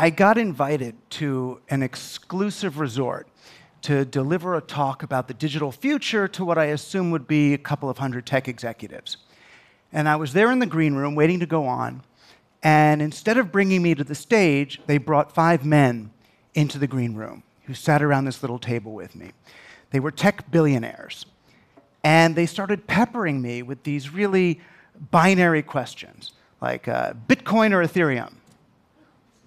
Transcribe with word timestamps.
I 0.00 0.10
got 0.10 0.38
invited 0.38 0.94
to 1.10 1.60
an 1.70 1.82
exclusive 1.82 2.78
resort 2.78 3.26
to 3.82 4.04
deliver 4.04 4.54
a 4.54 4.60
talk 4.60 5.02
about 5.02 5.26
the 5.26 5.34
digital 5.34 5.72
future 5.72 6.28
to 6.28 6.44
what 6.44 6.56
I 6.56 6.66
assume 6.66 7.10
would 7.10 7.26
be 7.26 7.52
a 7.52 7.58
couple 7.58 7.90
of 7.90 7.98
hundred 7.98 8.24
tech 8.24 8.46
executives. 8.46 9.16
And 9.92 10.08
I 10.08 10.14
was 10.14 10.34
there 10.34 10.52
in 10.52 10.60
the 10.60 10.66
green 10.66 10.94
room 10.94 11.16
waiting 11.16 11.40
to 11.40 11.46
go 11.46 11.66
on. 11.66 12.04
And 12.62 13.02
instead 13.02 13.38
of 13.38 13.50
bringing 13.50 13.82
me 13.82 13.96
to 13.96 14.04
the 14.04 14.14
stage, 14.14 14.80
they 14.86 14.98
brought 14.98 15.34
five 15.34 15.66
men 15.66 16.12
into 16.54 16.78
the 16.78 16.86
green 16.86 17.16
room 17.16 17.42
who 17.64 17.74
sat 17.74 18.00
around 18.00 18.24
this 18.24 18.40
little 18.40 18.60
table 18.60 18.92
with 18.92 19.16
me. 19.16 19.32
They 19.90 19.98
were 19.98 20.12
tech 20.12 20.48
billionaires. 20.52 21.26
And 22.04 22.36
they 22.36 22.46
started 22.46 22.86
peppering 22.86 23.42
me 23.42 23.62
with 23.64 23.82
these 23.82 24.10
really 24.10 24.60
binary 25.10 25.64
questions 25.64 26.34
like 26.60 26.86
uh, 26.86 27.14
Bitcoin 27.28 27.72
or 27.72 27.82
Ethereum, 27.84 28.34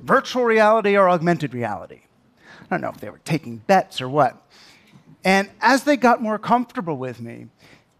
virtual 0.01 0.43
reality 0.43 0.97
or 0.97 1.09
augmented 1.09 1.53
reality. 1.53 2.01
I 2.59 2.65
don't 2.69 2.81
know 2.81 2.89
if 2.89 2.97
they 2.97 3.09
were 3.09 3.21
taking 3.25 3.57
bets 3.57 4.01
or 4.01 4.09
what. 4.09 4.41
And 5.23 5.49
as 5.61 5.83
they 5.83 5.97
got 5.97 6.21
more 6.21 6.39
comfortable 6.39 6.97
with 6.97 7.19
me, 7.19 7.47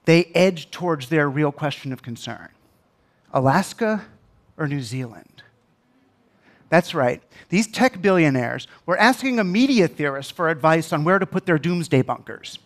they 0.05 0.26
edged 0.34 0.72
towards 0.72 1.10
their 1.10 1.30
real 1.30 1.52
question 1.52 1.94
of 1.94 2.02
concern 2.02 2.50
Alaska 3.34 4.05
or 4.58 4.68
New 4.68 4.82
Zealand? 4.82 5.44
That's 6.70 6.94
right. 6.94 7.22
These 7.50 7.68
tech 7.68 8.02
billionaires 8.02 8.68
were 8.86 8.98
asking 8.98 9.40
a 9.40 9.44
media 9.44 9.88
theorist 9.88 10.34
for 10.34 10.49
advice 10.49 10.94
on 10.94 11.04
where 11.04 11.20
to 11.20 11.26
put 11.26 11.46
their 11.46 11.58
doomsday 11.58 12.02
bunkers. 12.02 12.60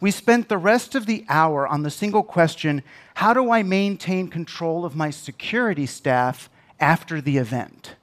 We 0.00 0.12
spent 0.12 0.48
the 0.48 0.58
rest 0.58 0.94
of 0.94 1.06
the 1.06 1.24
hour 1.28 1.66
on 1.66 1.82
the 1.82 1.90
single 1.90 2.22
question 2.22 2.84
how 3.14 3.34
do 3.34 3.50
I 3.50 3.64
maintain 3.64 4.28
control 4.28 4.84
of 4.84 4.94
my 4.94 5.10
security 5.10 5.86
staff 5.86 6.48
after 6.78 7.20
the 7.20 7.38
event? 7.38 7.96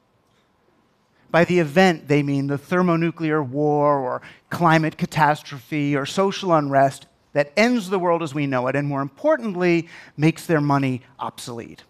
By 1.35 1.43
the 1.43 1.59
event, 1.59 2.07
they 2.07 2.23
mean 2.23 2.47
the 2.47 2.57
thermonuclear 2.57 3.43
war 3.43 3.99
or 3.99 4.21
climate 4.49 4.97
catastrophe 4.97 5.93
or 5.93 6.05
social 6.05 6.53
unrest 6.53 7.07
that 7.33 7.51
ends 7.57 7.89
the 7.89 7.99
world 7.99 8.23
as 8.23 8.33
we 8.33 8.47
know 8.47 8.67
it 8.67 8.75
and, 8.77 8.87
more 8.87 9.01
importantly, 9.01 9.89
makes 10.15 10.45
their 10.45 10.61
money 10.61 11.01
obsolete. 11.19 11.83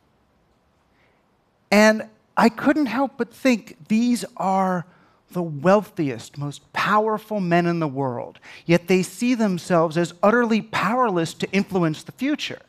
And 1.69 2.09
I 2.35 2.49
couldn't 2.49 2.88
help 2.88 3.19
but 3.19 3.31
think 3.31 3.88
these 3.88 4.25
are 4.35 4.88
the 5.29 5.43
wealthiest, 5.43 6.39
most 6.39 6.73
powerful 6.73 7.39
men 7.39 7.67
in 7.67 7.77
the 7.77 7.88
world, 7.88 8.39
yet 8.66 8.88
they 8.88 9.03
see 9.03 9.35
themselves 9.35 9.95
as 9.95 10.16
utterly 10.23 10.63
powerless 10.63 11.35
to 11.35 11.51
influence 11.51 12.01
the 12.01 12.13
future. 12.13 12.63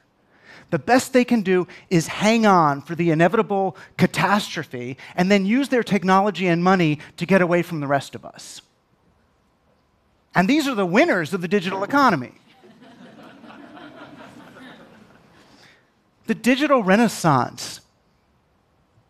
The 0.70 0.78
best 0.78 1.12
they 1.12 1.25
can 1.25 1.42
do 1.42 1.67
is 1.91 2.09
hang 2.09 2.45
on 2.45 2.83
for 2.83 2.95
the 2.95 3.11
inevitable 3.11 3.77
catastrophe 3.97 4.97
and 5.14 5.31
then 5.31 5.47
use 5.47 5.69
their 5.69 5.84
technology 5.84 6.48
and 6.48 6.62
money 6.62 6.98
to 7.19 7.27
get 7.27 7.41
away 7.41 7.62
from 7.62 7.81
the 7.81 7.86
rest 7.86 8.14
of 8.14 8.25
us. 8.25 8.61
And 10.34 10.48
these 10.48 10.67
are 10.67 10.75
the 10.75 10.87
winners 10.87 11.33
of 11.33 11.41
the 11.41 11.48
digital 11.48 11.84
economy. 11.84 12.33
the 16.27 16.34
digital 16.34 16.83
renaissance 16.83 17.81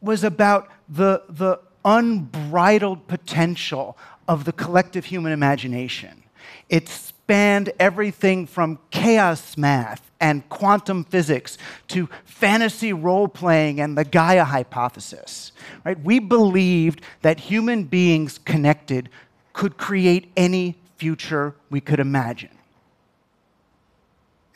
was 0.01 0.23
about 0.23 0.69
the, 0.89 1.23
the 1.29 1.59
unbridled 1.85 3.09
potential 3.09 3.97
of 4.29 4.45
the 4.45 4.53
collective 4.53 5.07
human 5.07 5.33
imagination. 5.33 6.23
It 6.69 6.89
spanned 6.89 7.73
everything 7.81 8.47
from 8.47 8.79
chaos 8.91 9.57
math 9.57 10.06
and 10.21 10.49
quantum 10.49 11.05
physics 11.05 11.59
to 11.89 12.09
fantasy 12.25 12.93
role 12.93 13.29
playing 13.29 13.81
and 13.81 13.99
the 13.99 14.05
Gaia 14.05 14.45
hypothesis. 14.45 15.53
Right? 15.85 16.01
We 16.01 16.19
believed 16.19 17.03
that 17.23 17.41
human 17.41 17.85
beings 17.85 18.39
connected 18.39 19.09
could 19.53 19.77
create 19.77 20.31
any 20.37 20.77
future 20.97 21.55
we 21.71 21.81
could 21.81 22.01
imagine. 22.01 22.51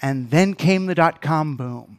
And 0.02 0.30
then 0.30 0.54
came 0.54 0.86
the 0.86 0.94
dot 0.94 1.20
com 1.20 1.56
boom. 1.56 1.98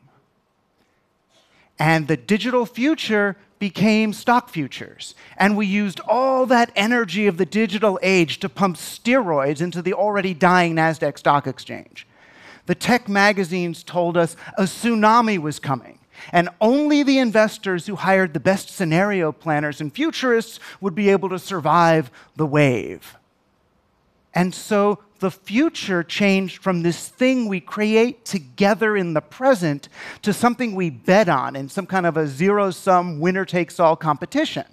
And 1.77 2.07
the 2.07 2.17
digital 2.17 2.65
future 2.65 3.37
became 3.59 4.11
stock 4.11 4.49
futures. 4.49 5.13
And 5.37 5.55
we 5.55 5.67
used 5.67 5.99
all 6.07 6.47
that 6.47 6.71
energy 6.75 7.27
of 7.27 7.37
the 7.37 7.45
digital 7.45 7.99
age 8.01 8.39
to 8.39 8.49
pump 8.49 8.75
steroids 8.75 9.61
into 9.61 9.83
the 9.83 9.93
already 9.93 10.33
dying 10.33 10.75
NASDAQ 10.75 11.17
stock 11.19 11.45
exchange. 11.45 12.07
The 12.65 12.75
tech 12.75 13.09
magazines 13.09 13.83
told 13.83 14.17
us 14.17 14.35
a 14.57 14.63
tsunami 14.63 15.37
was 15.37 15.59
coming. 15.59 15.99
And 16.31 16.49
only 16.59 17.03
the 17.03 17.17
investors 17.17 17.87
who 17.87 17.95
hired 17.95 18.33
the 18.33 18.39
best 18.39 18.69
scenario 18.69 19.31
planners 19.31 19.81
and 19.81 19.91
futurists 19.91 20.59
would 20.79 20.93
be 20.93 21.09
able 21.09 21.29
to 21.29 21.39
survive 21.39 22.11
the 22.35 22.45
wave. 22.45 23.17
And 24.33 24.53
so 24.53 24.99
the 25.19 25.31
future 25.31 26.03
changed 26.03 26.61
from 26.61 26.83
this 26.83 27.07
thing 27.07 27.47
we 27.47 27.59
create 27.59 28.25
together 28.25 28.95
in 28.95 29.13
the 29.13 29.21
present 29.21 29.89
to 30.21 30.33
something 30.33 30.73
we 30.73 30.89
bet 30.89 31.29
on 31.29 31.55
in 31.55 31.69
some 31.69 31.85
kind 31.85 32.05
of 32.05 32.17
a 32.17 32.27
zero 32.27 32.71
sum, 32.71 33.19
winner 33.19 33.45
takes 33.45 33.79
all 33.79 33.95
competition. 33.95 34.65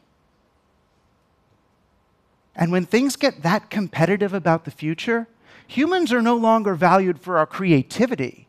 And 2.55 2.73
when 2.73 2.87
things 2.87 3.17
get 3.17 3.43
that 3.43 3.71
competitive 3.71 4.35
about 4.35 4.65
the 4.65 4.71
future, 4.71 5.29
humans 5.69 6.13
are 6.13 6.23
no 6.23 6.37
longer 6.37 6.75
valued 6.75 7.21
for 7.21 7.39
our 7.39 7.47
creativity. 7.47 8.49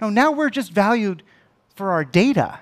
No, 0.00 0.10
now 0.10 0.32
we're 0.32 0.50
just 0.50 0.72
valued 0.72 1.22
for 1.74 1.92
our 1.92 2.04
data 2.04 2.60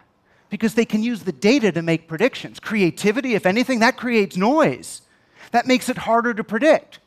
because 0.50 0.74
they 0.74 0.84
can 0.84 1.02
use 1.02 1.24
the 1.24 1.32
data 1.32 1.72
to 1.72 1.82
make 1.82 2.06
predictions. 2.06 2.60
Creativity, 2.60 3.34
if 3.34 3.46
anything, 3.46 3.80
that 3.80 3.96
creates 3.96 4.36
noise. 4.36 5.02
That 5.50 5.66
makes 5.66 5.88
it 5.88 5.98
harder 5.98 6.32
to 6.34 6.44
predict. 6.44 7.00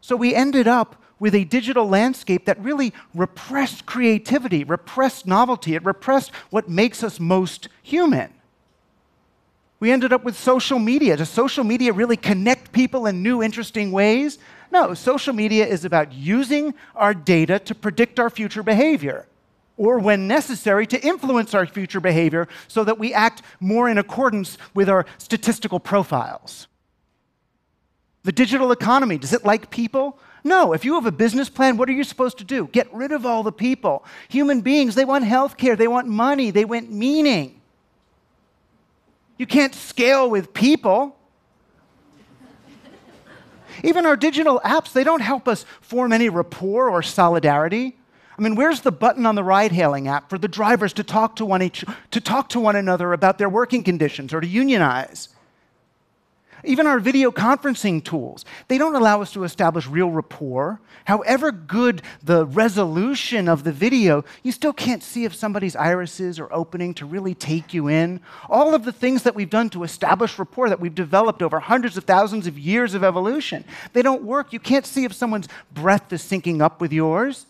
So 0.00 0.16
we 0.16 0.34
ended 0.34 0.66
up 0.66 0.96
with 1.18 1.34
a 1.34 1.44
digital 1.44 1.86
landscape 1.86 2.46
that 2.46 2.58
really 2.62 2.94
repressed 3.14 3.84
creativity, 3.84 4.64
repressed 4.64 5.26
novelty, 5.26 5.74
it 5.74 5.84
repressed 5.84 6.30
what 6.48 6.70
makes 6.70 7.04
us 7.04 7.20
most 7.20 7.68
human. 7.82 8.32
We 9.80 9.90
ended 9.90 10.12
up 10.12 10.24
with 10.24 10.38
social 10.38 10.78
media. 10.78 11.16
Does 11.16 11.30
social 11.30 11.64
media 11.64 11.92
really 11.92 12.16
connect 12.16 12.72
people 12.72 13.06
in 13.06 13.22
new, 13.22 13.42
interesting 13.42 13.92
ways? 13.92 14.38
No, 14.70 14.94
social 14.94 15.34
media 15.34 15.66
is 15.66 15.84
about 15.84 16.12
using 16.12 16.74
our 16.94 17.12
data 17.12 17.58
to 17.58 17.74
predict 17.74 18.20
our 18.20 18.30
future 18.30 18.62
behavior, 18.62 19.26
or 19.76 19.98
when 19.98 20.28
necessary, 20.28 20.86
to 20.86 21.00
influence 21.00 21.54
our 21.54 21.66
future 21.66 22.00
behavior 22.00 22.46
so 22.68 22.84
that 22.84 22.98
we 22.98 23.12
act 23.12 23.42
more 23.58 23.88
in 23.88 23.98
accordance 23.98 24.58
with 24.74 24.88
our 24.88 25.06
statistical 25.18 25.80
profiles. 25.80 26.68
The 28.22 28.32
digital 28.32 28.70
economy, 28.70 29.18
does 29.18 29.32
it 29.32 29.44
like 29.44 29.70
people? 29.70 30.18
No. 30.44 30.72
If 30.72 30.84
you 30.84 30.94
have 30.94 31.06
a 31.06 31.12
business 31.12 31.48
plan, 31.48 31.76
what 31.76 31.88
are 31.88 31.92
you 31.92 32.04
supposed 32.04 32.38
to 32.38 32.44
do? 32.44 32.68
Get 32.68 32.92
rid 32.92 33.12
of 33.12 33.24
all 33.24 33.42
the 33.42 33.52
people. 33.52 34.04
Human 34.28 34.60
beings, 34.60 34.94
they 34.94 35.04
want 35.04 35.24
health 35.24 35.56
care, 35.56 35.74
they 35.74 35.88
want 35.88 36.06
money, 36.06 36.50
they 36.50 36.64
want 36.64 36.90
meaning. 36.92 37.60
You 39.38 39.46
can't 39.46 39.74
scale 39.74 40.28
with 40.28 40.52
people. 40.52 41.16
Even 43.84 44.06
our 44.06 44.16
digital 44.16 44.60
apps, 44.64 44.92
they 44.92 45.04
don't 45.04 45.22
help 45.22 45.48
us 45.48 45.64
form 45.80 46.12
any 46.12 46.28
rapport 46.28 46.90
or 46.90 47.02
solidarity. 47.02 47.96
I 48.38 48.42
mean, 48.42 48.54
where's 48.54 48.80
the 48.80 48.92
button 48.92 49.26
on 49.26 49.34
the 49.34 49.44
ride 49.44 49.72
hailing 49.72 50.08
app 50.08 50.30
for 50.30 50.38
the 50.38 50.48
drivers 50.48 50.92
to 50.94 51.04
talk 51.04 51.36
to 51.36 51.44
one, 51.44 51.62
each, 51.62 51.84
to 52.10 52.20
talk 52.20 52.48
to 52.50 52.60
one 52.60 52.76
another 52.76 53.12
about 53.12 53.38
their 53.38 53.48
working 53.48 53.82
conditions 53.82 54.32
or 54.32 54.40
to 54.40 54.46
unionize? 54.46 55.28
Even 56.64 56.86
our 56.86 57.00
video 57.00 57.30
conferencing 57.30 58.04
tools, 58.04 58.44
they 58.68 58.78
don't 58.78 58.94
allow 58.94 59.22
us 59.22 59.32
to 59.32 59.44
establish 59.44 59.86
real 59.86 60.10
rapport. 60.10 60.80
However 61.04 61.52
good 61.52 62.02
the 62.22 62.46
resolution 62.46 63.48
of 63.48 63.64
the 63.64 63.72
video, 63.72 64.24
you 64.42 64.52
still 64.52 64.72
can't 64.72 65.02
see 65.02 65.24
if 65.24 65.34
somebody's 65.34 65.74
irises 65.76 66.38
are 66.38 66.52
opening 66.52 66.94
to 66.94 67.06
really 67.06 67.34
take 67.34 67.72
you 67.72 67.88
in. 67.88 68.20
All 68.48 68.74
of 68.74 68.84
the 68.84 68.92
things 68.92 69.22
that 69.22 69.34
we've 69.34 69.50
done 69.50 69.70
to 69.70 69.84
establish 69.84 70.38
rapport 70.38 70.68
that 70.68 70.80
we've 70.80 70.94
developed 70.94 71.42
over 71.42 71.60
hundreds 71.60 71.96
of 71.96 72.04
thousands 72.04 72.46
of 72.46 72.58
years 72.58 72.94
of 72.94 73.02
evolution, 73.02 73.64
they 73.92 74.02
don't 74.02 74.22
work. 74.22 74.52
You 74.52 74.60
can't 74.60 74.86
see 74.86 75.04
if 75.04 75.12
someone's 75.12 75.48
breath 75.72 76.12
is 76.12 76.22
syncing 76.22 76.60
up 76.60 76.80
with 76.80 76.92
yours. 76.92 77.46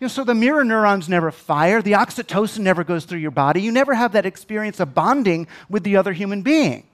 You 0.00 0.06
know, 0.06 0.08
so 0.08 0.24
the 0.24 0.34
mirror 0.34 0.62
neurons 0.62 1.08
never 1.08 1.30
fire, 1.30 1.80
the 1.80 1.92
oxytocin 1.92 2.58
never 2.58 2.84
goes 2.84 3.06
through 3.06 3.20
your 3.20 3.30
body. 3.30 3.62
You 3.62 3.72
never 3.72 3.94
have 3.94 4.12
that 4.12 4.26
experience 4.26 4.78
of 4.78 4.94
bonding 4.94 5.46
with 5.70 5.84
the 5.84 5.96
other 5.96 6.12
human 6.12 6.42
being. 6.42 6.86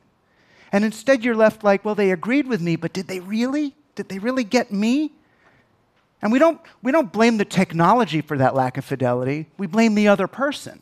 And 0.72 0.84
instead, 0.84 1.22
you're 1.22 1.36
left 1.36 1.62
like, 1.62 1.84
well, 1.84 1.94
they 1.94 2.10
agreed 2.10 2.48
with 2.48 2.60
me, 2.60 2.76
but 2.76 2.92
did 2.92 3.06
they 3.06 3.20
really? 3.20 3.74
Did 3.94 4.08
they 4.08 4.18
really 4.18 4.44
get 4.44 4.72
me? 4.72 5.12
And 6.22 6.32
we 6.32 6.38
don't, 6.38 6.60
we 6.82 6.92
don't 6.92 7.12
blame 7.12 7.36
the 7.36 7.44
technology 7.44 8.22
for 8.22 8.38
that 8.38 8.54
lack 8.54 8.78
of 8.78 8.84
fidelity, 8.84 9.48
we 9.58 9.66
blame 9.66 9.94
the 9.94 10.08
other 10.08 10.26
person. 10.26 10.80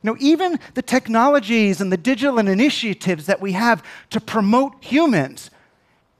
Know, 0.00 0.16
even 0.20 0.60
the 0.74 0.82
technologies 0.82 1.80
and 1.80 1.92
the 1.92 1.96
digital 1.96 2.38
initiatives 2.38 3.26
that 3.26 3.40
we 3.40 3.52
have 3.52 3.82
to 4.10 4.20
promote 4.20 4.82
humans 4.82 5.50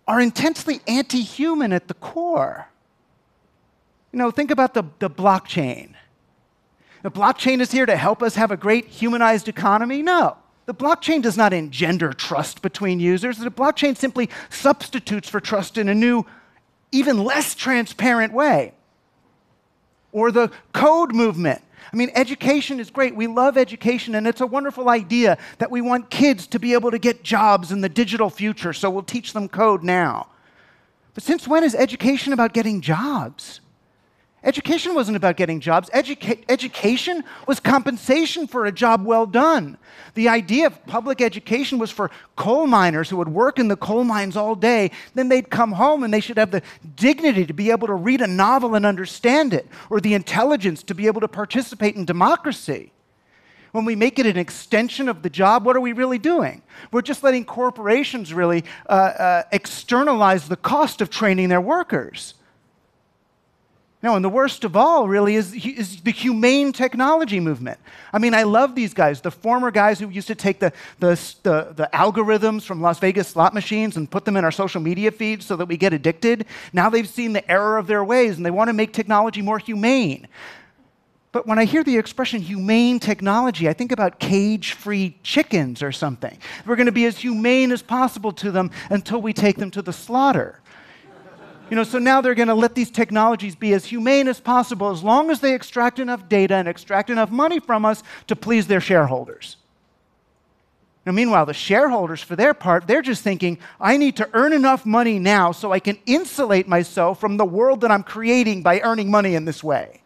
are 0.06 0.20
intensely 0.20 0.80
anti 0.88 1.22
human 1.22 1.72
at 1.72 1.86
the 1.86 1.94
core. 1.94 2.68
You 4.12 4.18
know, 4.18 4.30
think 4.32 4.50
about 4.50 4.74
the, 4.74 4.82
the 4.98 5.08
blockchain. 5.08 5.94
The 7.02 7.10
blockchain 7.10 7.60
is 7.60 7.70
here 7.70 7.86
to 7.86 7.96
help 7.96 8.22
us 8.22 8.34
have 8.34 8.50
a 8.50 8.56
great 8.56 8.86
humanized 8.86 9.48
economy? 9.48 10.02
No. 10.02 10.36
The 10.68 10.74
blockchain 10.74 11.22
does 11.22 11.38
not 11.38 11.54
engender 11.54 12.12
trust 12.12 12.60
between 12.60 13.00
users. 13.00 13.38
The 13.38 13.50
blockchain 13.50 13.96
simply 13.96 14.28
substitutes 14.50 15.26
for 15.26 15.40
trust 15.40 15.78
in 15.78 15.88
a 15.88 15.94
new, 15.94 16.26
even 16.92 17.24
less 17.24 17.54
transparent 17.54 18.34
way. 18.34 18.74
Or 20.12 20.30
the 20.30 20.50
code 20.74 21.14
movement. 21.14 21.62
I 21.90 21.96
mean, 21.96 22.10
education 22.14 22.80
is 22.80 22.90
great. 22.90 23.16
We 23.16 23.26
love 23.26 23.56
education, 23.56 24.14
and 24.14 24.26
it's 24.26 24.42
a 24.42 24.46
wonderful 24.46 24.90
idea 24.90 25.38
that 25.56 25.70
we 25.70 25.80
want 25.80 26.10
kids 26.10 26.46
to 26.48 26.58
be 26.58 26.74
able 26.74 26.90
to 26.90 26.98
get 26.98 27.22
jobs 27.22 27.72
in 27.72 27.80
the 27.80 27.88
digital 27.88 28.28
future, 28.28 28.74
so 28.74 28.90
we'll 28.90 29.02
teach 29.02 29.32
them 29.32 29.48
code 29.48 29.82
now. 29.82 30.26
But 31.14 31.22
since 31.22 31.48
when 31.48 31.64
is 31.64 31.74
education 31.74 32.34
about 32.34 32.52
getting 32.52 32.82
jobs? 32.82 33.62
Education 34.44 34.94
wasn't 34.94 35.16
about 35.16 35.36
getting 35.36 35.58
jobs. 35.58 35.90
Educa- 35.90 36.44
education 36.48 37.24
was 37.48 37.58
compensation 37.58 38.46
for 38.46 38.66
a 38.66 38.72
job 38.72 39.04
well 39.04 39.26
done. 39.26 39.76
The 40.14 40.28
idea 40.28 40.68
of 40.68 40.86
public 40.86 41.20
education 41.20 41.78
was 41.78 41.90
for 41.90 42.10
coal 42.36 42.68
miners 42.68 43.10
who 43.10 43.16
would 43.16 43.28
work 43.28 43.58
in 43.58 43.66
the 43.66 43.76
coal 43.76 44.04
mines 44.04 44.36
all 44.36 44.54
day. 44.54 44.92
Then 45.14 45.28
they'd 45.28 45.50
come 45.50 45.72
home 45.72 46.04
and 46.04 46.14
they 46.14 46.20
should 46.20 46.38
have 46.38 46.52
the 46.52 46.62
dignity 46.94 47.46
to 47.46 47.52
be 47.52 47.72
able 47.72 47.88
to 47.88 47.94
read 47.94 48.20
a 48.20 48.28
novel 48.28 48.76
and 48.76 48.86
understand 48.86 49.52
it, 49.54 49.66
or 49.90 50.00
the 50.00 50.14
intelligence 50.14 50.84
to 50.84 50.94
be 50.94 51.08
able 51.08 51.20
to 51.20 51.28
participate 51.28 51.96
in 51.96 52.04
democracy. 52.04 52.92
When 53.72 53.84
we 53.84 53.96
make 53.96 54.20
it 54.20 54.26
an 54.26 54.38
extension 54.38 55.08
of 55.08 55.22
the 55.22 55.30
job, 55.30 55.66
what 55.66 55.76
are 55.76 55.80
we 55.80 55.92
really 55.92 56.18
doing? 56.18 56.62
We're 56.92 57.02
just 57.02 57.24
letting 57.24 57.44
corporations 57.44 58.32
really 58.32 58.64
uh, 58.88 58.92
uh, 58.92 59.42
externalize 59.50 60.48
the 60.48 60.56
cost 60.56 61.00
of 61.00 61.10
training 61.10 61.48
their 61.48 61.60
workers. 61.60 62.34
No, 64.00 64.14
and 64.14 64.24
the 64.24 64.28
worst 64.28 64.62
of 64.62 64.76
all, 64.76 65.08
really, 65.08 65.34
is, 65.34 65.52
is, 65.54 66.00
the 66.02 66.12
humane 66.12 66.72
technology 66.72 67.40
movement. 67.40 67.80
I 68.12 68.18
mean, 68.18 68.32
I 68.32 68.44
love 68.44 68.76
these 68.76 68.94
guys, 68.94 69.20
the 69.20 69.32
former 69.32 69.72
guys 69.72 69.98
who 69.98 70.08
used 70.08 70.28
to 70.28 70.36
take 70.36 70.60
the, 70.60 70.72
the, 71.00 71.20
the, 71.42 71.72
the, 71.74 71.90
algorithms 71.92 72.62
from 72.62 72.80
Las 72.80 73.00
Vegas 73.00 73.26
slot 73.26 73.54
machines 73.54 73.96
and 73.96 74.08
put 74.08 74.24
them 74.24 74.36
in 74.36 74.44
our 74.44 74.52
social 74.52 74.80
media 74.80 75.10
feeds 75.10 75.46
so 75.46 75.56
that 75.56 75.66
we 75.66 75.76
get 75.76 75.92
addicted. 75.92 76.46
Now 76.72 76.88
they've 76.90 77.08
seen 77.08 77.32
the 77.32 77.50
error 77.50 77.76
of 77.76 77.88
their 77.88 78.04
ways 78.04 78.36
and 78.36 78.46
they 78.46 78.52
want 78.52 78.68
to 78.68 78.72
make 78.72 78.92
technology 78.92 79.42
more 79.42 79.58
humane. 79.58 80.28
But 81.32 81.48
when 81.48 81.58
I 81.58 81.64
hear 81.64 81.82
the 81.82 81.98
expression 81.98 82.40
humane 82.40 83.00
technology, 83.00 83.68
I 83.68 83.72
think 83.72 83.90
about 83.90 84.20
cage 84.20 84.74
free 84.74 85.18
chickens 85.24 85.82
or 85.82 85.90
something. 85.90 86.38
We're 86.64 86.76
going 86.76 86.86
to 86.86 86.92
be 86.92 87.04
as 87.04 87.18
humane 87.18 87.72
as 87.72 87.82
possible 87.82 88.32
to 88.32 88.52
them 88.52 88.70
until 88.90 89.20
we 89.20 89.32
take 89.32 89.56
them 89.56 89.72
to 89.72 89.82
the 89.82 89.92
slaughter. 89.92 90.60
You 91.70 91.76
know, 91.76 91.84
so 91.84 91.98
now 91.98 92.20
they're 92.20 92.34
going 92.34 92.48
to 92.48 92.54
let 92.54 92.74
these 92.74 92.90
technologies 92.90 93.54
be 93.54 93.74
as 93.74 93.84
humane 93.84 94.26
as 94.26 94.40
possible 94.40 94.90
as 94.90 95.02
long 95.02 95.30
as 95.30 95.40
they 95.40 95.54
extract 95.54 95.98
enough 95.98 96.28
data 96.28 96.54
and 96.54 96.66
extract 96.66 97.10
enough 97.10 97.30
money 97.30 97.60
from 97.60 97.84
us 97.84 98.02
to 98.26 98.34
please 98.34 98.66
their 98.66 98.80
shareholders. 98.80 99.56
Now, 101.04 101.12
meanwhile, 101.12 101.46
the 101.46 101.54
shareholders, 101.54 102.22
for 102.22 102.36
their 102.36 102.54
part, 102.54 102.86
they're 102.86 103.02
just 103.02 103.22
thinking, 103.22 103.58
I 103.80 103.96
need 103.96 104.16
to 104.16 104.28
earn 104.34 104.52
enough 104.52 104.84
money 104.84 105.18
now 105.18 105.52
so 105.52 105.72
I 105.72 105.78
can 105.78 105.98
insulate 106.06 106.68
myself 106.68 107.20
from 107.20 107.36
the 107.36 107.44
world 107.44 107.82
that 107.82 107.90
I'm 107.90 108.02
creating 108.02 108.62
by 108.62 108.80
earning 108.80 109.10
money 109.10 109.34
in 109.34 109.44
this 109.44 109.64
way. 109.64 110.02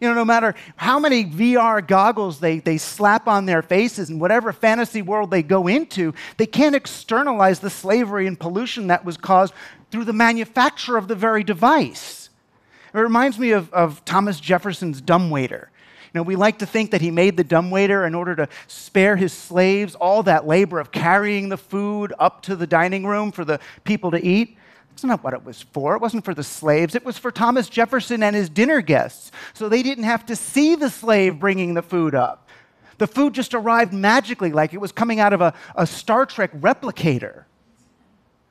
You 0.00 0.08
know, 0.08 0.14
no 0.14 0.24
matter 0.24 0.54
how 0.76 0.98
many 0.98 1.26
VR 1.26 1.86
goggles 1.86 2.40
they, 2.40 2.58
they 2.58 2.78
slap 2.78 3.28
on 3.28 3.44
their 3.44 3.60
faces 3.60 4.08
and 4.08 4.18
whatever 4.18 4.50
fantasy 4.52 5.02
world 5.02 5.30
they 5.30 5.42
go 5.42 5.66
into, 5.66 6.14
they 6.38 6.46
can't 6.46 6.74
externalize 6.74 7.60
the 7.60 7.68
slavery 7.68 8.26
and 8.26 8.40
pollution 8.40 8.86
that 8.86 9.04
was 9.04 9.18
caused 9.18 9.52
through 9.90 10.04
the 10.04 10.14
manufacture 10.14 10.96
of 10.96 11.06
the 11.06 11.14
very 11.14 11.44
device. 11.44 12.30
It 12.94 12.98
reminds 12.98 13.38
me 13.38 13.50
of, 13.50 13.72
of 13.74 14.02
Thomas 14.06 14.40
Jefferson's 14.40 15.02
dumbwaiter. 15.02 15.70
You 16.12 16.18
know, 16.18 16.22
we 16.22 16.34
like 16.34 16.58
to 16.58 16.66
think 16.66 16.90
that 16.90 17.02
he 17.02 17.10
made 17.10 17.36
the 17.36 17.44
dumbwaiter 17.44 18.04
in 18.04 18.14
order 18.14 18.34
to 18.36 18.48
spare 18.66 19.16
his 19.16 19.32
slaves 19.32 19.94
all 19.94 20.22
that 20.24 20.46
labor 20.46 20.80
of 20.80 20.90
carrying 20.90 21.50
the 21.50 21.58
food 21.58 22.12
up 22.18 22.42
to 22.42 22.56
the 22.56 22.66
dining 22.66 23.06
room 23.06 23.30
for 23.30 23.44
the 23.44 23.60
people 23.84 24.10
to 24.12 24.24
eat. 24.24 24.56
That's 24.90 25.04
not 25.04 25.24
what 25.24 25.32
it 25.32 25.44
was 25.44 25.62
for. 25.62 25.94
It 25.94 26.02
wasn't 26.02 26.24
for 26.24 26.34
the 26.34 26.44
slaves. 26.44 26.94
It 26.94 27.04
was 27.04 27.16
for 27.16 27.30
Thomas 27.30 27.68
Jefferson 27.68 28.22
and 28.22 28.36
his 28.36 28.48
dinner 28.48 28.80
guests, 28.80 29.32
so 29.54 29.68
they 29.68 29.82
didn't 29.82 30.04
have 30.04 30.26
to 30.26 30.36
see 30.36 30.74
the 30.74 30.90
slave 30.90 31.38
bringing 31.38 31.74
the 31.74 31.82
food 31.82 32.14
up. 32.14 32.48
The 32.98 33.06
food 33.06 33.32
just 33.32 33.54
arrived 33.54 33.94
magically, 33.94 34.52
like 34.52 34.74
it 34.74 34.80
was 34.80 34.92
coming 34.92 35.20
out 35.20 35.32
of 35.32 35.40
a, 35.40 35.54
a 35.74 35.86
Star 35.86 36.26
Trek 36.26 36.52
replicator. 36.52 37.44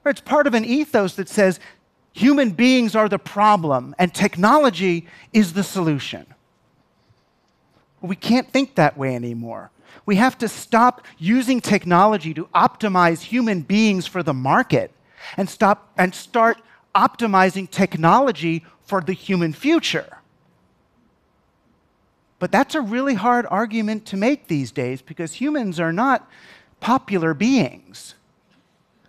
It's 0.05 0.21
part 0.21 0.47
of 0.47 0.55
an 0.55 0.65
ethos 0.65 1.13
that 1.15 1.29
says 1.29 1.59
human 2.13 2.49
beings 2.51 2.95
are 2.95 3.07
the 3.07 3.19
problem 3.19 3.93
and 3.99 4.11
technology 4.11 5.07
is 5.33 5.53
the 5.53 5.63
solution. 5.63 6.25
We 8.01 8.15
can't 8.15 8.49
think 8.49 8.75
that 8.75 8.97
way 8.97 9.15
anymore. 9.15 9.71
We 10.05 10.15
have 10.15 10.37
to 10.39 10.47
stop 10.47 11.05
using 11.17 11.61
technology 11.61 12.33
to 12.33 12.45
optimize 12.47 13.21
human 13.21 13.61
beings 13.61 14.07
for 14.07 14.23
the 14.23 14.33
market 14.33 14.91
and, 15.37 15.49
stop, 15.49 15.91
and 15.97 16.13
start 16.13 16.61
optimizing 16.95 17.69
technology 17.69 18.65
for 18.81 19.01
the 19.01 19.13
human 19.13 19.53
future. 19.53 20.17
But 22.39 22.51
that's 22.51 22.73
a 22.73 22.81
really 22.81 23.15
hard 23.15 23.45
argument 23.49 24.05
to 24.07 24.17
make 24.17 24.47
these 24.47 24.71
days 24.71 25.01
because 25.01 25.33
humans 25.33 25.79
are 25.79 25.91
not 25.91 26.29
popular 26.79 27.33
beings. 27.33 28.15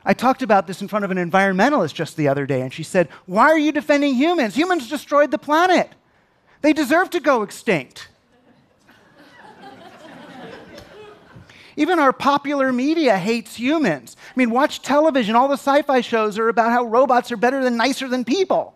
I 0.05 0.15
talked 0.15 0.43
about 0.43 0.67
this 0.67 0.81
in 0.81 0.89
front 0.89 1.05
of 1.05 1.11
an 1.11 1.19
environmentalist 1.19 1.95
just 1.95 2.17
the 2.17 2.29
other 2.29 2.47
day, 2.47 2.63
and 2.63 2.73
she 2.73 2.83
said, 2.83 3.09
Why 3.27 3.45
are 3.45 3.59
you 3.59 3.71
defending 3.71 4.15
humans? 4.15 4.57
Humans 4.57 4.89
destroyed 4.89 5.31
the 5.31 5.39
planet. 5.39 5.91
They 6.63 6.73
deserve 6.73 7.11
to 7.11 7.21
go 7.21 7.43
extinct. 7.43 8.09
Even 11.77 11.99
our 11.99 12.13
popular 12.13 12.73
media 12.73 13.17
hates 13.19 13.57
humans. 13.57 14.17
I 14.29 14.33
mean, 14.37 14.51
watch 14.51 14.83
television. 14.83 15.37
All 15.37 15.49
the 15.49 15.55
sci 15.55 15.83
fi 15.83 16.01
shows 16.01 16.39
are 16.39 16.49
about 16.49 16.73
how 16.73 16.85
robots 16.85 17.31
are 17.33 17.37
better 17.37 17.63
than 17.63 17.77
nicer 17.77 18.09
than 18.09 18.25
people. 18.25 18.75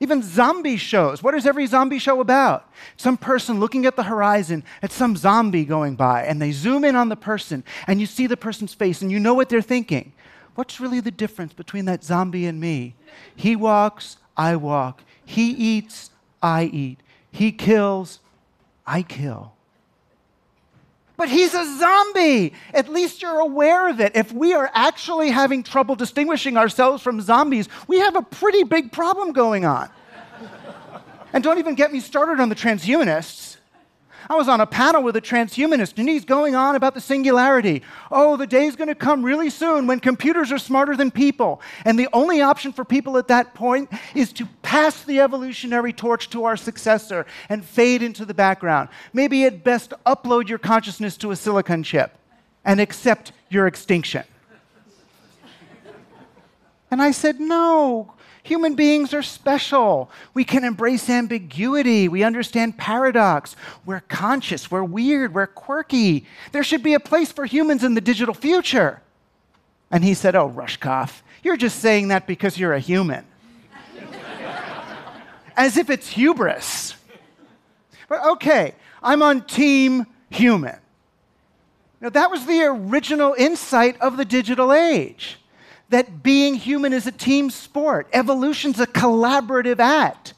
Even 0.00 0.22
zombie 0.22 0.76
shows. 0.76 1.22
What 1.22 1.34
is 1.34 1.44
every 1.44 1.66
zombie 1.66 1.98
show 1.98 2.20
about? 2.20 2.70
Some 2.96 3.16
person 3.16 3.58
looking 3.58 3.84
at 3.84 3.96
the 3.96 4.04
horizon 4.04 4.62
at 4.80 4.92
some 4.92 5.16
zombie 5.16 5.64
going 5.64 5.96
by, 5.96 6.22
and 6.22 6.40
they 6.40 6.52
zoom 6.52 6.84
in 6.84 6.94
on 6.94 7.08
the 7.08 7.16
person, 7.16 7.64
and 7.88 8.00
you 8.00 8.06
see 8.06 8.28
the 8.28 8.36
person's 8.36 8.74
face, 8.74 9.02
and 9.02 9.10
you 9.10 9.18
know 9.18 9.34
what 9.34 9.48
they're 9.48 9.60
thinking. 9.60 10.12
What's 10.54 10.78
really 10.78 11.00
the 11.00 11.10
difference 11.10 11.52
between 11.52 11.84
that 11.86 12.04
zombie 12.04 12.46
and 12.46 12.60
me? 12.60 12.94
He 13.34 13.56
walks, 13.56 14.18
I 14.36 14.54
walk. 14.56 15.02
He 15.24 15.50
eats, 15.50 16.10
I 16.40 16.64
eat. 16.64 17.00
He 17.32 17.50
kills, 17.50 18.20
I 18.86 19.02
kill. 19.02 19.52
But 21.18 21.28
he's 21.28 21.52
a 21.52 21.78
zombie. 21.78 22.54
At 22.72 22.88
least 22.88 23.22
you're 23.22 23.40
aware 23.40 23.90
of 23.90 24.00
it. 24.00 24.12
If 24.14 24.32
we 24.32 24.54
are 24.54 24.70
actually 24.72 25.30
having 25.30 25.64
trouble 25.64 25.96
distinguishing 25.96 26.56
ourselves 26.56 27.02
from 27.02 27.20
zombies, 27.20 27.68
we 27.88 27.98
have 27.98 28.14
a 28.14 28.22
pretty 28.22 28.62
big 28.62 28.92
problem 28.92 29.32
going 29.32 29.66
on. 29.66 29.90
and 31.32 31.42
don't 31.42 31.58
even 31.58 31.74
get 31.74 31.92
me 31.92 31.98
started 31.98 32.40
on 32.40 32.48
the 32.48 32.54
transhumanists. 32.54 33.57
I 34.30 34.36
was 34.36 34.48
on 34.48 34.60
a 34.60 34.66
panel 34.66 35.02
with 35.02 35.16
a 35.16 35.22
transhumanist, 35.22 35.96
and 35.96 36.08
he's 36.08 36.26
going 36.26 36.54
on 36.54 36.76
about 36.76 36.94
the 36.94 37.00
singularity. 37.00 37.82
Oh, 38.10 38.36
the 38.36 38.46
day's 38.46 38.76
going 38.76 38.88
to 38.88 38.94
come 38.94 39.22
really 39.22 39.48
soon 39.48 39.86
when 39.86 40.00
computers 40.00 40.52
are 40.52 40.58
smarter 40.58 40.96
than 40.96 41.10
people. 41.10 41.62
And 41.86 41.98
the 41.98 42.08
only 42.12 42.42
option 42.42 42.72
for 42.72 42.84
people 42.84 43.16
at 43.16 43.28
that 43.28 43.54
point 43.54 43.90
is 44.14 44.32
to 44.34 44.46
pass 44.62 45.02
the 45.04 45.20
evolutionary 45.20 45.94
torch 45.94 46.28
to 46.30 46.44
our 46.44 46.58
successor 46.58 47.24
and 47.48 47.64
fade 47.64 48.02
into 48.02 48.26
the 48.26 48.34
background. 48.34 48.90
Maybe 49.14 49.44
at 49.44 49.64
best 49.64 49.94
upload 50.04 50.48
your 50.48 50.58
consciousness 50.58 51.16
to 51.18 51.30
a 51.30 51.36
silicon 51.36 51.82
chip 51.82 52.14
and 52.66 52.80
accept 52.80 53.32
your 53.48 53.66
extinction. 53.66 54.24
And 56.90 57.02
I 57.02 57.10
said, 57.10 57.40
No, 57.40 58.14
Human 58.48 58.76
beings 58.76 59.12
are 59.12 59.22
special. 59.22 60.10
We 60.32 60.42
can 60.42 60.64
embrace 60.64 61.10
ambiguity. 61.10 62.08
We 62.08 62.22
understand 62.22 62.78
paradox. 62.78 63.54
We're 63.84 64.00
conscious. 64.00 64.70
We're 64.70 64.84
weird. 64.84 65.34
We're 65.34 65.48
quirky. 65.48 66.24
There 66.52 66.62
should 66.62 66.82
be 66.82 66.94
a 66.94 67.00
place 67.00 67.30
for 67.30 67.44
humans 67.44 67.84
in 67.84 67.92
the 67.92 68.00
digital 68.00 68.32
future. 68.32 69.02
And 69.90 70.02
he 70.02 70.14
said, 70.14 70.34
Oh, 70.34 70.48
Rushkoff, 70.48 71.20
you're 71.42 71.58
just 71.58 71.80
saying 71.80 72.08
that 72.08 72.26
because 72.26 72.58
you're 72.58 72.72
a 72.72 72.80
human. 72.80 73.26
As 75.54 75.76
if 75.76 75.90
it's 75.90 76.08
hubris. 76.08 76.94
But 78.08 78.24
okay, 78.24 78.74
I'm 79.02 79.22
on 79.22 79.42
team 79.42 80.06
human. 80.30 80.78
Now, 82.00 82.08
that 82.08 82.30
was 82.30 82.46
the 82.46 82.62
original 82.62 83.34
insight 83.34 84.00
of 84.00 84.16
the 84.16 84.24
digital 84.24 84.72
age 84.72 85.38
that 85.90 86.22
being 86.22 86.54
human 86.54 86.92
is 86.92 87.06
a 87.06 87.12
team 87.12 87.50
sport. 87.50 88.08
Evolution's 88.12 88.80
a 88.80 88.86
collaborative 88.86 89.78
act. 89.78 90.34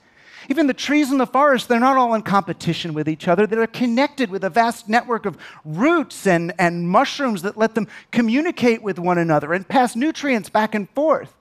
Even 0.49 0.67
the 0.67 0.75
trees 0.75 1.13
in 1.13 1.19
the 1.19 1.27
forest, 1.27 1.69
they're 1.69 1.79
not 1.79 1.97
all 1.97 2.15
in 2.15 2.23
competition 2.23 2.93
with 2.93 3.09
each 3.09 3.29
other. 3.29 3.47
They're 3.47 3.69
connected 3.69 4.31
with 4.31 4.43
a 4.43 4.51
vast 4.51 4.89
network 4.89 5.25
of 5.25 5.39
roots 5.65 6.27
and, 6.27 6.53
and 6.59 6.89
mushrooms 6.89 7.43
that 7.43 7.57
let 7.57 7.77
them 7.77 7.87
communicate 8.11 8.83
with 8.83 8.99
one 8.99 9.19
another 9.19 9.53
and 9.53 9.69
pass 9.69 9.95
nutrients 9.95 10.51
back 10.51 10.75
and 10.75 10.91
forth. 10.91 11.35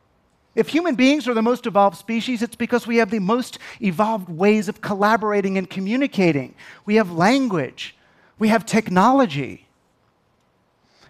If 0.53 0.67
human 0.67 0.93
beings 0.95 1.27
are 1.27 1.33
the 1.33 1.41
most 1.41 1.65
evolved 1.65 1.97
species, 1.97 2.43
it's 2.43 2.55
because 2.55 2.85
we 2.85 2.97
have 2.97 3.09
the 3.09 3.19
most 3.19 3.57
evolved 3.81 4.29
ways 4.29 4.67
of 4.67 4.81
collaborating 4.81 5.57
and 5.57 5.67
communicating. 5.69 6.53
We 6.85 6.95
have 6.95 7.11
language, 7.11 7.95
We 8.37 8.47
have 8.47 8.65
technology. 8.65 9.67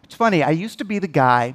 It's 0.03 0.15
funny, 0.15 0.41
I 0.41 0.49
used 0.49 0.79
to 0.79 0.85
be 0.85 0.97
the 0.97 1.07
guy 1.07 1.53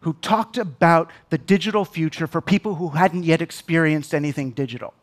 who 0.00 0.14
talked 0.14 0.56
about 0.56 1.10
the 1.28 1.38
digital 1.38 1.84
future 1.84 2.26
for 2.26 2.40
people 2.40 2.76
who 2.76 2.90
hadn't 2.90 3.24
yet 3.24 3.42
experienced 3.42 4.14
anything 4.14 4.50
digital. 4.50 4.94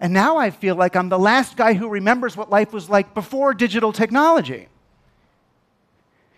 And 0.00 0.12
now 0.12 0.36
I 0.36 0.50
feel 0.50 0.74
like 0.74 0.96
I'm 0.96 1.08
the 1.08 1.18
last 1.18 1.56
guy 1.56 1.74
who 1.74 1.88
remembers 1.88 2.36
what 2.36 2.50
life 2.50 2.72
was 2.72 2.88
like 2.88 3.14
before 3.14 3.54
digital 3.54 3.92
technology. 3.92 4.68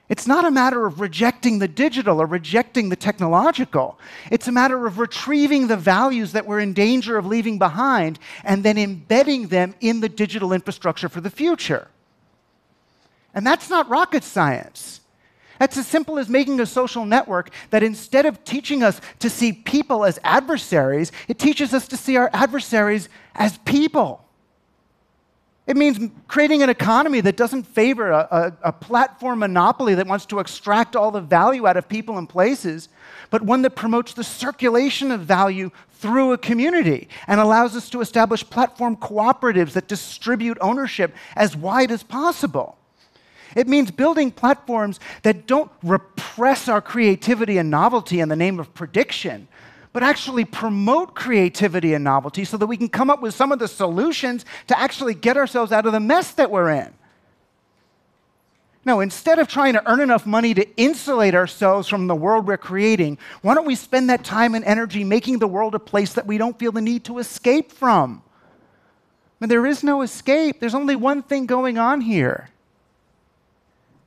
It's 0.09 0.27
not 0.27 0.47
a 0.47 0.51
matter 0.51 0.87
of 0.87 1.01
rejecting 1.01 1.59
the 1.59 1.69
digital 1.69 2.21
or 2.21 2.27
rejecting 2.27 2.89
the 2.89 2.97
technological. 2.97 3.99
It's 4.31 4.49
a 4.49 4.53
matter 4.53 4.87
of 4.87 4.99
retrieving 4.99 5.67
the 5.67 5.77
values 5.77 6.33
that 6.33 6.47
we're 6.47 6.61
in 6.61 6.73
danger 6.73 7.19
of 7.19 7.27
leaving 7.27 7.59
behind 7.59 8.19
and 8.43 8.65
then 8.65 8.79
embedding 8.79 9.49
them 9.49 9.75
in 9.81 10.01
the 10.01 10.09
digital 10.09 10.53
infrastructure 10.53 11.11
for 11.11 11.21
the 11.21 11.31
future. 11.31 11.89
And 13.35 13.47
that's 13.47 13.69
not 13.69 13.89
rocket 13.91 14.25
science. 14.25 15.03
That's 15.59 15.77
as 15.77 15.87
simple 15.87 16.19
as 16.19 16.29
making 16.29 16.61
a 16.61 16.67
social 16.67 17.05
network 17.05 17.51
that 17.71 17.83
instead 17.83 18.27
of 18.27 18.45
teaching 18.45 18.83
us 18.83 19.01
to 19.19 19.29
see 19.29 19.53
people 19.53 20.05
as 20.05 20.19
adversaries, 20.23 21.13
it 21.27 21.39
teaches 21.39 21.75
us 21.75 21.89
to 21.89 21.97
see 21.97 22.17
our 22.17 22.31
adversaries 22.33 23.09
as 23.35 23.59
people. 23.59 24.25
It 25.67 25.77
means 25.77 26.11
creating 26.29 26.63
an 26.63 26.71
economy 26.71 27.21
that 27.21 27.37
doesn't 27.37 27.65
favor 27.65 28.11
a, 28.11 28.27
a, 28.31 28.69
a, 28.69 28.73
platform 28.73 29.41
monopoly 29.41 29.95
that 29.97 30.07
wants 30.07 30.25
to 30.27 30.39
extract 30.39 30.97
all 30.97 31.11
the 31.11 31.21
value 31.21 31.67
out 31.67 31.77
of 31.77 31.87
people 31.91 32.17
and 32.17 32.27
places, 32.27 32.89
but 33.29 33.43
one 33.43 33.61
that 33.61 33.77
promotes 33.77 34.15
the 34.15 34.25
circulation 34.25 35.13
of 35.13 35.21
value 35.21 35.71
through 35.91 36.33
a 36.33 36.39
community 36.39 37.07
and 37.27 37.39
allows 37.39 37.77
us 37.77 37.91
to 37.91 38.01
establish 38.01 38.49
platform 38.49 38.97
cooperatives 38.97 39.73
that 39.73 39.89
distribute 39.89 40.57
ownership 40.63 41.15
as 41.37 41.55
wide 41.55 41.91
as 41.91 42.03
possible. 42.03 42.78
It 43.57 43.69
means 43.69 43.91
building 43.91 44.31
platforms 44.31 45.01
that 45.23 45.47
don't 45.47 45.71
repress 45.83 46.69
our 46.69 46.81
creativity 46.81 47.59
and 47.59 47.71
novelty 47.71 48.21
in 48.21 48.29
the 48.29 48.37
name 48.37 48.61
of 48.61 48.75
prediction, 48.75 49.49
but 49.93 50.03
actually 50.03 50.45
promote 50.45 51.15
creativity 51.15 51.95
and 51.95 52.05
novelty 52.05 52.45
so 52.45 52.57
that 52.57 52.67
we 52.67 52.77
can 52.77 52.89
come 52.89 53.11
up 53.11 53.23
with 53.23 53.35
some 53.35 53.53
of 53.53 53.59
the 53.59 53.69
solutions 53.69 54.45
to 54.67 54.79
actually 54.79 55.15
get 55.15 55.37
ourselves 55.37 55.73
out 55.73 55.87
of 55.87 55.93
the 55.93 56.01
mess 56.01 56.33
that 56.33 56.51
we're 56.51 56.71
in. 56.71 56.93
No, 58.85 59.01
instead 59.01 59.39
of 59.39 59.49
trying 59.49 59.75
to 59.75 59.91
earn 59.91 60.01
enough 60.01 60.25
money 60.25 60.55
to 60.55 60.67
insulate 60.77 61.35
ourselves 61.35 61.89
from 61.89 62.07
the 62.07 62.15
world 62.15 62.47
we're 62.47 62.57
creating, 62.57 63.19
why 63.43 63.55
don't 63.55 63.67
we 63.67 63.75
spend 63.75 64.09
that 64.09 64.25
time 64.25 64.55
and 64.55 64.65
energy 64.65 65.05
making 65.05 65.41
the 65.41 65.47
world 65.47 65.75
a 65.75 65.79
place 65.79 66.15
that 66.15 66.27
we 66.27 66.39
don't 66.39 66.59
feel 66.59 66.73
the 66.73 66.81
need 66.81 67.05
to 67.05 67.19
escape 67.19 67.71
from? 67.71 68.23
I 69.41 69.45
mean, 69.45 69.49
there 69.51 69.67
is 69.67 69.83
no 69.83 70.03
escape. 70.03 70.59
There's 70.59 70.75
only 70.75 70.97
one 70.97 71.23
thing 71.23 71.47
going 71.47 71.77
on 71.77 72.01
here. 72.01 72.49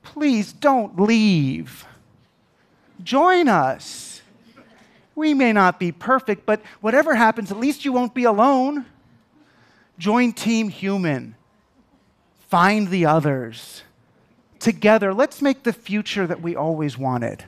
Please 0.02 0.52
don't 0.52 1.00
leave. 1.00 1.86
Join 3.02 3.48
us. 3.48 4.22
We 5.14 5.34
may 5.34 5.52
not 5.52 5.78
be 5.78 5.92
perfect, 5.92 6.46
but 6.46 6.62
whatever 6.80 7.14
happens, 7.14 7.50
at 7.50 7.58
least 7.58 7.84
you 7.84 7.92
won't 7.92 8.14
be 8.14 8.24
alone. 8.24 8.86
Join 9.98 10.32
Team 10.32 10.68
Human. 10.68 11.34
Find 12.48 12.88
the 12.88 13.06
others. 13.06 13.82
Together, 14.58 15.12
let's 15.12 15.42
make 15.42 15.64
the 15.64 15.72
future 15.72 16.26
that 16.26 16.40
we 16.40 16.56
always 16.56 16.96
wanted. 16.96 17.44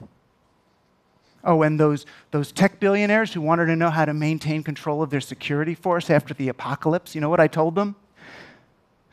Oh, 1.45 1.63
and 1.63 1.79
those, 1.79 2.07
those 2.31 2.53
tech 2.53 2.81
billionaires 2.81 3.33
who 3.33 3.41
wanted 3.41 3.67
to 3.67 3.77
know 3.77 3.91
how 3.91 4.05
to 4.05 4.15
maintain 4.15 4.63
control 4.63 5.03
of 5.03 5.11
their 5.11 5.21
security 5.21 5.75
force 5.75 6.09
after 6.09 6.33
the 6.33 6.49
apocalypse, 6.49 7.15
you 7.15 7.21
know 7.21 7.29
what 7.29 7.41
I 7.41 7.47
told 7.47 7.75
them? 7.75 7.97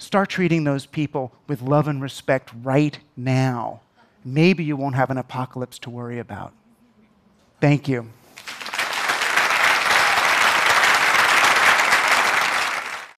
Start 0.02 0.30
treating 0.30 0.64
those 0.64 0.88
people 0.88 1.32
with 1.46 1.62
love 1.62 1.88
and 1.88 2.02
respect 2.02 2.50
right 2.64 2.98
now. 3.16 3.82
Maybe 4.26 4.64
you 4.64 4.76
won't 4.76 4.96
have 4.96 5.12
an 5.12 5.18
apocalypse 5.20 5.78
to 5.78 5.92
worry 5.92 6.18
about. 6.18 6.54
Thank 7.60 7.88
you. 7.88 8.10